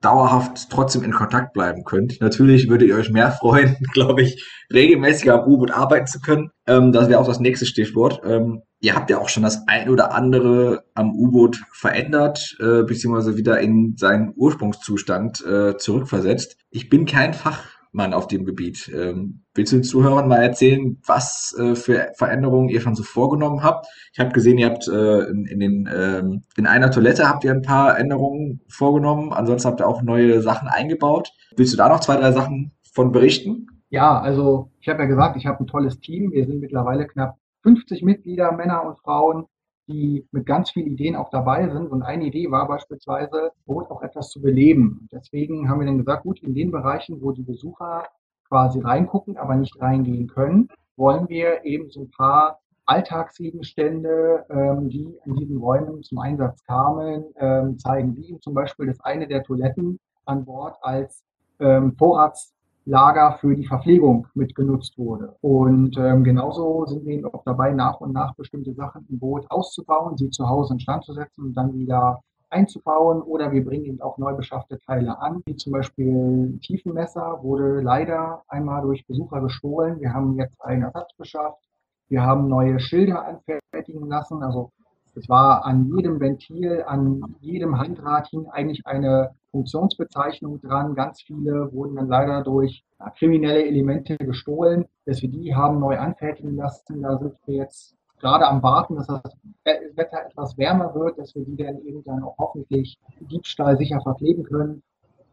[0.00, 2.20] dauerhaft trotzdem in Kontakt bleiben könnt.
[2.20, 6.50] Natürlich würdet ihr euch mehr freuen, glaube ich, regelmäßiger am U-Boot arbeiten zu können.
[6.66, 8.20] Ähm, das wäre auch das nächste Stichwort.
[8.24, 13.36] Ähm, ihr habt ja auch schon das ein oder andere am U-Boot verändert, äh, beziehungsweise
[13.36, 16.56] wieder in seinen Ursprungszustand äh, zurückversetzt.
[16.70, 18.90] Ich bin kein Fach Mann auf dem Gebiet.
[18.94, 23.62] Ähm, willst du den Zuhörern mal erzählen, was äh, für Veränderungen ihr schon so vorgenommen
[23.62, 23.86] habt?
[24.12, 27.52] Ich habe gesehen, ihr habt äh, in, in, den, ähm, in einer Toilette habt ihr
[27.52, 29.32] ein paar Änderungen vorgenommen.
[29.32, 31.32] Ansonsten habt ihr auch neue Sachen eingebaut.
[31.56, 33.66] Willst du da noch zwei, drei Sachen von berichten?
[33.88, 36.30] Ja, also ich habe ja gesagt, ich habe ein tolles Team.
[36.30, 39.46] Wir sind mittlerweile knapp 50 Mitglieder, Männer und Frauen
[39.90, 41.88] die mit ganz vielen Ideen auch dabei sind.
[41.88, 45.08] Und eine Idee war beispielsweise, Boot auch etwas zu beleben.
[45.12, 48.04] Deswegen haben wir dann gesagt, gut, in den Bereichen, wo die Besucher
[48.48, 55.16] quasi reingucken, aber nicht reingehen können, wollen wir eben so ein paar Alltagsgegenstände, ähm, die
[55.24, 59.98] in diesen Räumen zum Einsatz kamen, ähm, zeigen, wie zum Beispiel das eine der Toiletten
[60.24, 61.22] an Bord als
[61.60, 62.52] ähm, Vorrats
[62.90, 65.36] Lager für die Verpflegung mitgenutzt wurde.
[65.40, 70.16] Und ähm, genauso sind wir auch dabei, nach und nach bestimmte Sachen im Boot auszubauen,
[70.16, 74.00] sie zu Hause in Stand zu setzen und dann wieder einzubauen oder wir bringen eben
[74.00, 80.00] auch neu beschaffte Teile an, wie zum Beispiel Tiefenmesser wurde leider einmal durch Besucher gestohlen.
[80.00, 81.62] Wir haben jetzt einen Ersatz beschafft.
[82.08, 84.42] Wir haben neue Schilder anfertigen lassen.
[84.42, 84.72] Also
[85.14, 90.94] es war an jedem Ventil, an jedem Handrad hing eigentlich eine Funktionsbezeichnung dran.
[90.94, 92.84] Ganz viele wurden dann leider durch
[93.18, 97.02] kriminelle Elemente gestohlen, dass wir die haben neu anfertigen lassen.
[97.02, 101.44] Da sind wir jetzt gerade am Warten, dass das Wetter etwas wärmer wird, dass wir
[101.44, 104.82] die dann eben dann auch hoffentlich Diebstahl sicher verkleben können.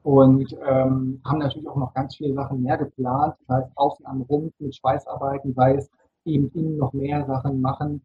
[0.03, 3.35] Und ähm, haben natürlich auch noch ganz viele Sachen mehr geplant.
[3.45, 5.89] Das heißt, außen am Rumpf mit Schweißarbeiten, sei es
[6.23, 8.01] eben innen noch mehr Sachen machen.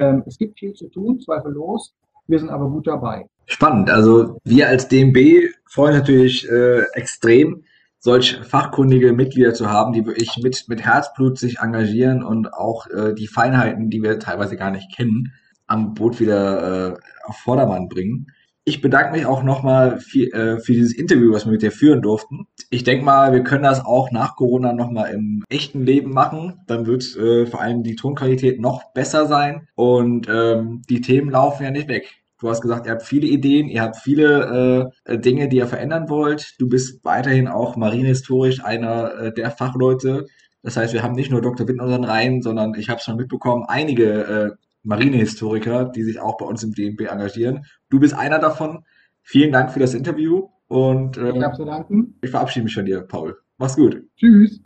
[0.00, 1.94] Ähm, es gibt viel zu tun, zweifellos.
[2.26, 3.26] Wir sind aber gut dabei.
[3.46, 3.90] Spannend.
[3.90, 7.64] Also wir als DMB freuen natürlich äh, extrem,
[7.98, 13.12] solch fachkundige Mitglieder zu haben, die wirklich mit, mit Herzblut sich engagieren und auch äh,
[13.14, 15.32] die Feinheiten, die wir teilweise gar nicht kennen,
[15.66, 18.28] am Boot wieder äh, auf Vordermann bringen.
[18.70, 22.02] Ich bedanke mich auch nochmal für, äh, für dieses Interview, was wir mit dir führen
[22.02, 22.46] durften.
[22.70, 26.60] Ich denke mal, wir können das auch nach Corona nochmal im echten Leben machen.
[26.68, 31.64] Dann wird äh, vor allem die Tonqualität noch besser sein und ähm, die Themen laufen
[31.64, 32.22] ja nicht weg.
[32.38, 36.08] Du hast gesagt, ihr habt viele Ideen, ihr habt viele äh, Dinge, die ihr verändern
[36.08, 36.54] wollt.
[36.60, 40.26] Du bist weiterhin auch marinehistorisch einer äh, der Fachleute.
[40.62, 41.66] Das heißt, wir haben nicht nur Dr.
[41.66, 44.50] Witt in unseren Reihen, sondern ich habe schon mitbekommen, einige äh,
[44.82, 47.66] Marinehistoriker, die sich auch bei uns im DNB engagieren.
[47.88, 48.84] Du bist einer davon.
[49.22, 52.18] Vielen Dank für das Interview und äh, ich, zu danken.
[52.22, 53.38] ich verabschiede mich von dir, Paul.
[53.58, 54.02] Mach's gut.
[54.16, 54.60] Tschüss.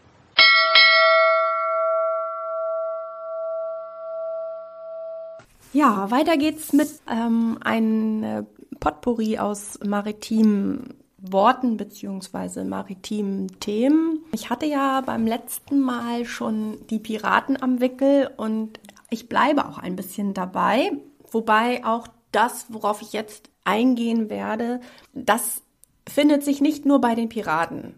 [5.73, 8.47] Ja, weiter geht's mit ähm, einem
[8.79, 14.21] Potpourri aus maritimen Worten beziehungsweise maritimen Themen.
[14.33, 18.79] Ich hatte ja beim letzten Mal schon die Piraten am Wickel und
[19.15, 20.91] ich bleibe auch ein bisschen dabei,
[21.31, 24.81] wobei auch das, worauf ich jetzt eingehen werde,
[25.15, 25.63] das
[26.07, 27.95] findet sich nicht nur bei den Piraten.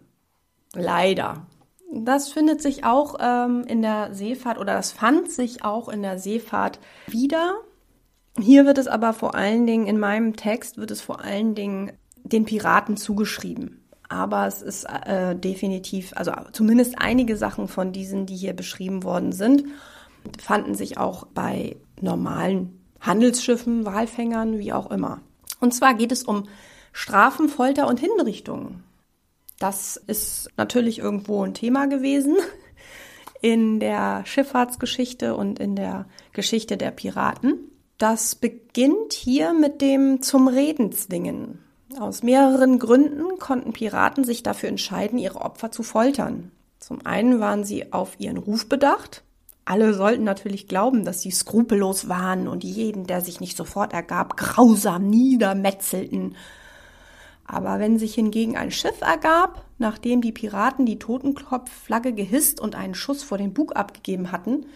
[0.73, 1.47] Leider.
[1.91, 6.19] Das findet sich auch ähm, in der Seefahrt oder das fand sich auch in der
[6.19, 7.55] Seefahrt wieder.
[8.39, 11.93] Hier wird es aber vor allen Dingen, in meinem Text wird es vor allen Dingen
[12.23, 13.83] den Piraten zugeschrieben.
[14.09, 19.31] Aber es ist äh, definitiv, also zumindest einige Sachen von diesen, die hier beschrieben worden
[19.31, 19.63] sind,
[20.41, 25.21] fanden sich auch bei normalen Handelsschiffen, Walfängern, wie auch immer.
[25.59, 26.47] Und zwar geht es um
[26.91, 28.83] Strafen, Folter und Hinrichtungen.
[29.59, 32.35] Das ist natürlich irgendwo ein Thema gewesen
[33.41, 37.59] in der Schifffahrtsgeschichte und in der Geschichte der Piraten.
[37.97, 41.59] Das beginnt hier mit dem zum Reden zwingen.
[41.99, 46.51] Aus mehreren Gründen konnten Piraten sich dafür entscheiden, ihre Opfer zu foltern.
[46.79, 49.23] Zum einen waren sie auf ihren Ruf bedacht.
[49.69, 54.37] Alle sollten natürlich glauben, dass sie skrupellos waren und jeden, der sich nicht sofort ergab,
[54.37, 56.37] grausam niedermetzelten.
[57.45, 62.95] Aber wenn sich hingegen ein Schiff ergab, nachdem die Piraten die Totenkopfflagge gehisst und einen
[62.95, 64.67] Schuss vor den Bug abgegeben hatten,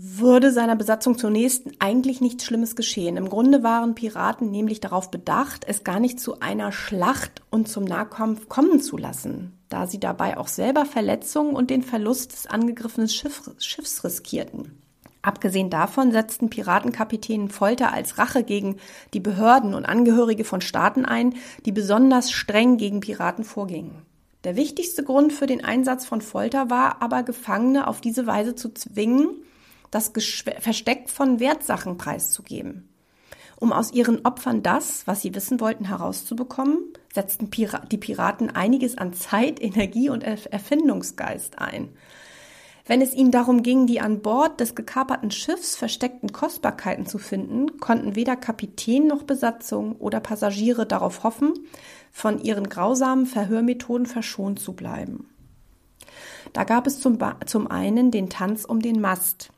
[0.00, 3.16] würde seiner Besatzung zunächst eigentlich nichts Schlimmes geschehen.
[3.16, 7.82] Im Grunde waren Piraten nämlich darauf bedacht, es gar nicht zu einer Schlacht und zum
[7.82, 13.08] Nahkampf kommen zu lassen, da sie dabei auch selber Verletzungen und den Verlust des angegriffenen
[13.08, 14.80] Schiff, Schiffs riskierten.
[15.20, 18.76] Abgesehen davon setzten Piratenkapitänen Folter als Rache gegen
[19.14, 21.34] die Behörden und Angehörige von Staaten ein,
[21.66, 24.02] die besonders streng gegen Piraten vorgingen.
[24.44, 28.72] Der wichtigste Grund für den Einsatz von Folter war aber, Gefangene auf diese Weise zu
[28.72, 29.30] zwingen,
[29.90, 30.12] das
[30.60, 32.88] Versteck von Wertsachen preiszugeben.
[33.60, 36.78] Um aus ihren Opfern das, was sie wissen wollten, herauszubekommen,
[37.12, 37.50] setzten
[37.90, 41.88] die Piraten einiges an Zeit, Energie und Erfindungsgeist ein.
[42.86, 47.78] Wenn es ihnen darum ging, die an Bord des gekaperten Schiffs versteckten Kostbarkeiten zu finden,
[47.80, 51.52] konnten weder Kapitän noch Besatzung oder Passagiere darauf hoffen,
[52.10, 55.28] von ihren grausamen Verhörmethoden verschont zu bleiben.
[56.54, 59.50] Da gab es zum, zum einen den Tanz um den Mast.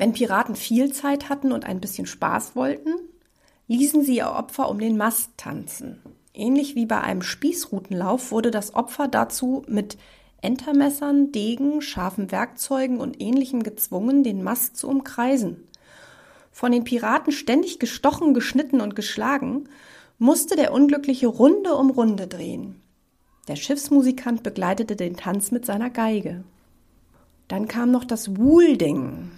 [0.00, 2.94] Wenn Piraten viel Zeit hatten und ein bisschen Spaß wollten,
[3.68, 6.00] ließen sie ihr Opfer um den Mast tanzen.
[6.32, 9.98] Ähnlich wie bei einem Spießrutenlauf wurde das Opfer dazu mit
[10.40, 15.68] Entermessern, Degen, scharfen Werkzeugen und ähnlichem gezwungen, den Mast zu umkreisen.
[16.50, 19.68] Von den Piraten ständig gestochen, geschnitten und geschlagen,
[20.18, 22.80] musste der Unglückliche Runde um Runde drehen.
[23.48, 26.42] Der Schiffsmusikant begleitete den Tanz mit seiner Geige.
[27.48, 29.30] Dann kam noch das Woolding.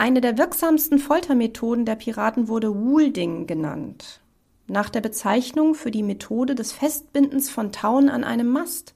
[0.00, 4.22] Eine der wirksamsten Foltermethoden der Piraten wurde Woolding genannt,
[4.66, 8.94] nach der Bezeichnung für die Methode des Festbindens von Tauen an einem Mast.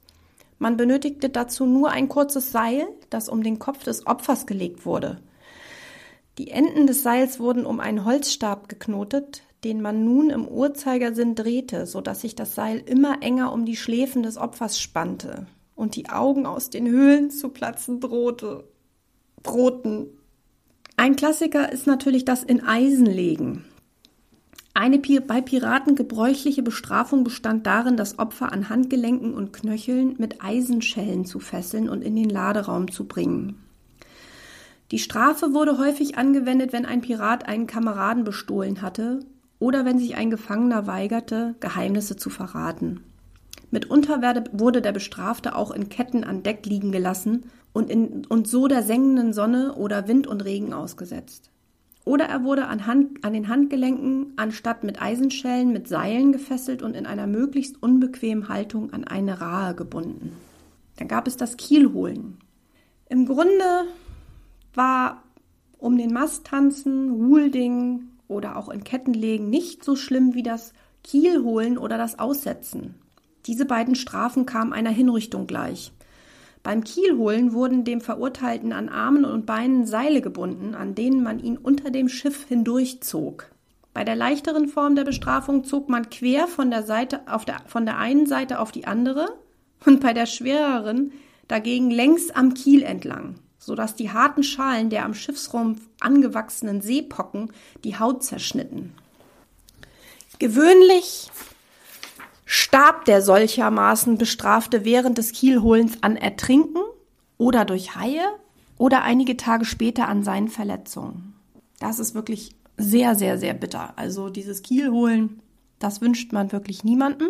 [0.57, 5.21] Man benötigte dazu nur ein kurzes Seil, das um den Kopf des Opfers gelegt wurde.
[6.39, 11.85] Die Enden des Seils wurden um einen Holzstab geknotet, den man nun im Uhrzeigersinn drehte,
[11.85, 16.09] so dass sich das Seil immer enger um die Schläfen des Opfers spannte und die
[16.09, 18.63] Augen aus den Höhlen zu platzen drohte.
[19.43, 20.07] drohten.
[20.97, 23.65] Ein Klassiker ist natürlich das in Eisen legen.
[24.73, 31.25] Eine bei Piraten gebräuchliche Bestrafung bestand darin, das Opfer an Handgelenken und Knöcheln mit Eisenschellen
[31.25, 33.61] zu fesseln und in den Laderaum zu bringen.
[34.91, 39.21] Die Strafe wurde häufig angewendet, wenn ein Pirat einen Kameraden bestohlen hatte
[39.59, 43.01] oder wenn sich ein Gefangener weigerte, Geheimnisse zu verraten.
[43.75, 44.21] Mitunter
[44.53, 48.83] wurde der Bestrafte auch in Ketten an Deck liegen gelassen und, in, und so der
[48.83, 51.51] sengenden Sonne oder Wind und Regen ausgesetzt.
[52.05, 56.95] Oder er wurde an, Hand, an den Handgelenken anstatt mit Eisenschellen mit Seilen gefesselt und
[56.95, 60.37] in einer möglichst unbequemen Haltung an eine Rahe gebunden.
[60.95, 62.37] Dann gab es das Kielholen.
[63.09, 63.85] Im Grunde
[64.73, 65.23] war
[65.77, 70.71] um den Mast tanzen, Woolding oder auch in Ketten legen nicht so schlimm wie das
[71.03, 72.95] Kielholen oder das Aussetzen.
[73.45, 75.91] Diese beiden Strafen kamen einer Hinrichtung gleich.
[76.63, 81.57] Beim Kielholen wurden dem Verurteilten an Armen und Beinen Seile gebunden, an denen man ihn
[81.57, 83.51] unter dem Schiff hindurchzog.
[83.93, 87.85] Bei der leichteren Form der Bestrafung zog man quer von der Seite auf der, von
[87.85, 89.27] der einen Seite auf die andere
[89.85, 91.13] und bei der schwereren
[91.47, 97.53] dagegen längs am Kiel entlang, sodass die harten Schalen der am Schiffsrumpf angewachsenen Seepocken
[97.83, 98.93] die Haut zerschnitten.
[100.39, 101.29] Gewöhnlich
[102.45, 106.81] starb der solchermaßen Bestrafte während des Kielholens an Ertrinken
[107.37, 108.25] oder durch Haie
[108.77, 111.33] oder einige Tage später an seinen Verletzungen.
[111.79, 113.97] Das ist wirklich sehr, sehr, sehr bitter.
[113.97, 115.41] Also dieses Kielholen,
[115.79, 117.29] das wünscht man wirklich niemandem.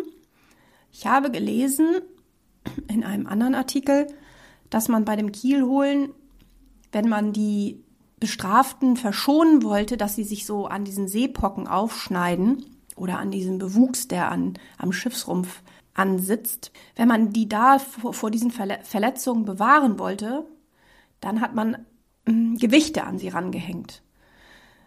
[0.92, 2.02] Ich habe gelesen
[2.88, 4.06] in einem anderen Artikel,
[4.70, 6.10] dass man bei dem Kielholen,
[6.92, 7.82] wenn man die
[8.18, 12.64] Bestraften verschonen wollte, dass sie sich so an diesen Seepocken aufschneiden
[12.96, 15.62] oder an diesem Bewuchs, der an, am Schiffsrumpf
[15.94, 20.44] ansitzt, wenn man die da vor, vor diesen Verletzungen bewahren wollte,
[21.20, 21.86] dann hat man
[22.26, 24.02] äh, Gewichte an sie rangehängt.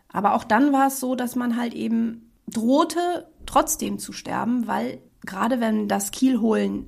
[0.09, 5.01] Aber auch dann war es so, dass man halt eben drohte, trotzdem zu sterben, weil
[5.25, 6.87] gerade wenn das Kielholen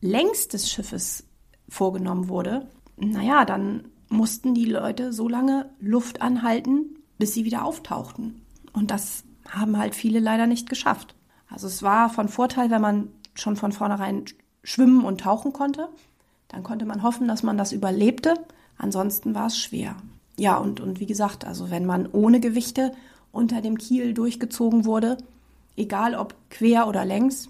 [0.00, 1.24] längs des Schiffes
[1.68, 8.42] vorgenommen wurde, naja, dann mussten die Leute so lange Luft anhalten, bis sie wieder auftauchten.
[8.72, 11.14] Und das haben halt viele leider nicht geschafft.
[11.48, 14.24] Also es war von Vorteil, wenn man schon von vornherein
[14.64, 15.88] schwimmen und tauchen konnte.
[16.48, 18.34] Dann konnte man hoffen, dass man das überlebte.
[18.78, 19.96] Ansonsten war es schwer.
[20.38, 22.92] Ja, und, und wie gesagt, also wenn man ohne Gewichte
[23.30, 25.18] unter dem Kiel durchgezogen wurde,
[25.76, 27.48] egal ob quer oder längs,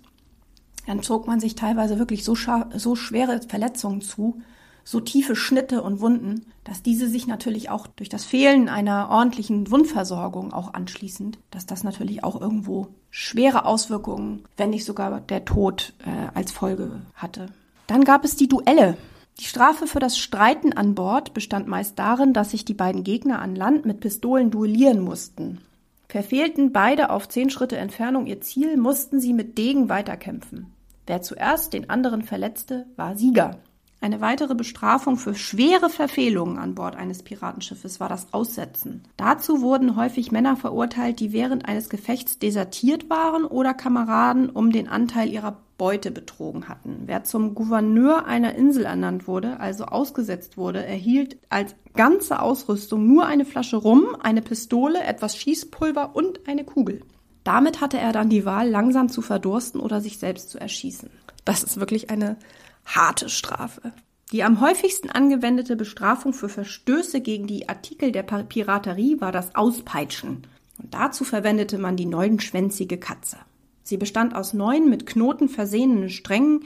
[0.86, 2.36] dann zog man sich teilweise wirklich so,
[2.74, 4.42] so schwere Verletzungen zu,
[4.84, 9.70] so tiefe Schnitte und Wunden, dass diese sich natürlich auch durch das Fehlen einer ordentlichen
[9.70, 15.94] Wundversorgung auch anschließend, dass das natürlich auch irgendwo schwere Auswirkungen, wenn nicht sogar der Tod
[16.04, 17.46] äh, als Folge hatte.
[17.86, 18.96] Dann gab es die Duelle.
[19.38, 23.40] Die Strafe für das Streiten an Bord bestand meist darin, dass sich die beiden Gegner
[23.40, 25.60] an Land mit Pistolen duellieren mussten.
[26.08, 30.66] Verfehlten beide auf zehn Schritte Entfernung ihr Ziel, mussten sie mit Degen weiterkämpfen.
[31.06, 33.58] Wer zuerst den anderen verletzte, war Sieger.
[34.02, 39.04] Eine weitere Bestrafung für schwere Verfehlungen an Bord eines Piratenschiffes war das Aussetzen.
[39.16, 44.88] Dazu wurden häufig Männer verurteilt, die während eines Gefechts desertiert waren oder Kameraden um den
[44.88, 47.02] Anteil ihrer Beute betrogen hatten.
[47.06, 53.26] Wer zum Gouverneur einer Insel ernannt wurde, also ausgesetzt wurde, erhielt als ganze Ausrüstung nur
[53.26, 57.02] eine Flasche Rum, eine Pistole, etwas Schießpulver und eine Kugel.
[57.44, 61.08] Damit hatte er dann die Wahl, langsam zu verdursten oder sich selbst zu erschießen.
[61.44, 62.36] Das ist wirklich eine
[62.84, 63.92] harte Strafe.
[64.32, 70.46] Die am häufigsten angewendete Bestrafung für Verstöße gegen die Artikel der Piraterie war das Auspeitschen.
[70.78, 73.36] Und dazu verwendete man die neunschwänzige Katze.
[73.82, 76.64] Sie bestand aus neun mit Knoten versehenen Strängen,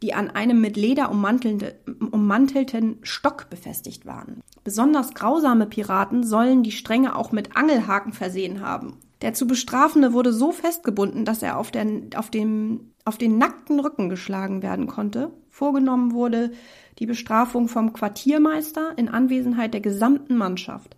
[0.00, 4.40] die an einem mit Leder ummantelten Stock befestigt waren.
[4.62, 8.98] Besonders grausame Piraten sollen die Stränge auch mit Angelhaken versehen haben.
[9.20, 13.80] Der zu Bestrafende wurde so festgebunden, dass er auf, der, auf, dem, auf den nackten
[13.80, 15.32] Rücken geschlagen werden konnte.
[15.50, 16.52] Vorgenommen wurde
[16.98, 20.96] die Bestrafung vom Quartiermeister in Anwesenheit der gesamten Mannschaft.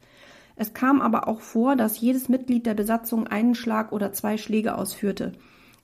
[0.57, 4.77] Es kam aber auch vor, dass jedes Mitglied der Besatzung einen Schlag oder zwei Schläge
[4.77, 5.33] ausführte.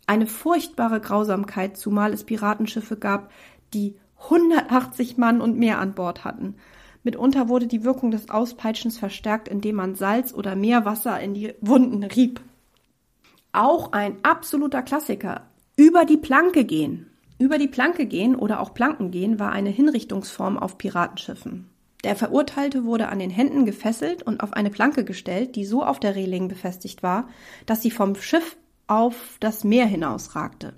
[0.07, 3.31] Eine furchtbare Grausamkeit, zumal es Piratenschiffe gab,
[3.73, 6.57] die 180 Mann und mehr an Bord hatten.
[7.07, 12.03] Mitunter wurde die Wirkung des Auspeitschens verstärkt, indem man Salz oder Meerwasser in die Wunden
[12.03, 12.41] rieb.
[13.53, 15.47] Auch ein absoluter Klassiker.
[15.77, 17.07] Über die Planke gehen.
[17.39, 21.71] Über die Planke gehen oder auch Planken gehen war eine Hinrichtungsform auf Piratenschiffen.
[22.03, 26.01] Der Verurteilte wurde an den Händen gefesselt und auf eine Planke gestellt, die so auf
[26.01, 27.29] der Reling befestigt war,
[27.67, 28.57] dass sie vom Schiff
[28.89, 30.75] auf das Meer hinausragte.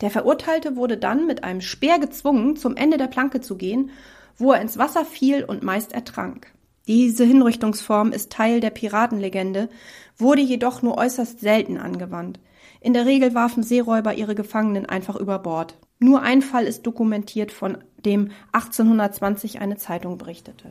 [0.00, 3.90] Der Verurteilte wurde dann mit einem Speer gezwungen, zum Ende der Planke zu gehen,
[4.38, 6.52] wo er ins Wasser fiel und meist ertrank.
[6.86, 9.68] Diese Hinrichtungsform ist Teil der Piratenlegende,
[10.16, 12.38] wurde jedoch nur äußerst selten angewandt.
[12.80, 15.76] In der Regel warfen Seeräuber ihre Gefangenen einfach über Bord.
[15.98, 20.70] Nur ein Fall ist dokumentiert, von dem 1820 eine Zeitung berichtete.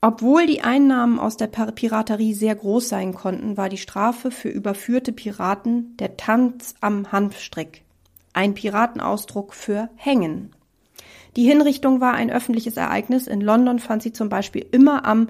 [0.00, 5.12] Obwohl die Einnahmen aus der Piraterie sehr groß sein konnten, war die Strafe für überführte
[5.12, 7.82] Piraten der Tanz am Hanfstrick,
[8.32, 10.55] ein Piratenausdruck für Hängen.
[11.36, 13.26] Die Hinrichtung war ein öffentliches Ereignis.
[13.26, 15.28] In London fand sie zum Beispiel immer am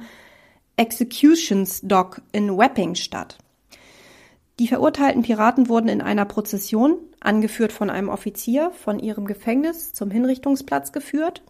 [0.77, 3.39] Executions Dock in Wapping statt.
[4.59, 10.11] Die verurteilten Piraten wurden in einer Prozession, angeführt von einem Offizier, von ihrem Gefängnis zum
[10.11, 11.43] Hinrichtungsplatz geführt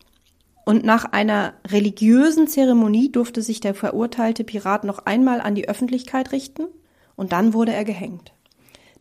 [0.65, 6.33] und nach einer religiösen Zeremonie durfte sich der verurteilte Pirat noch einmal an die Öffentlichkeit
[6.33, 6.67] richten
[7.15, 8.33] und dann wurde er gehängt.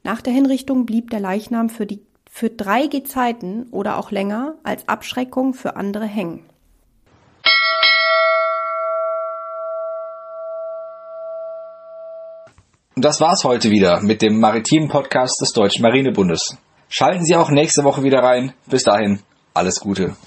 [0.04, 2.02] Nach der Hinrichtung blieb der Leichnam für, die,
[2.36, 6.44] für drei Gezeiten oder auch länger als Abschreckung für andere hängen.
[12.94, 16.58] Und das war's heute wieder mit dem maritimen Podcast des Deutschen Marinebundes.
[16.90, 18.54] Schalten Sie auch nächste Woche wieder rein.
[18.66, 19.22] Bis dahin,
[19.54, 20.18] alles Gute.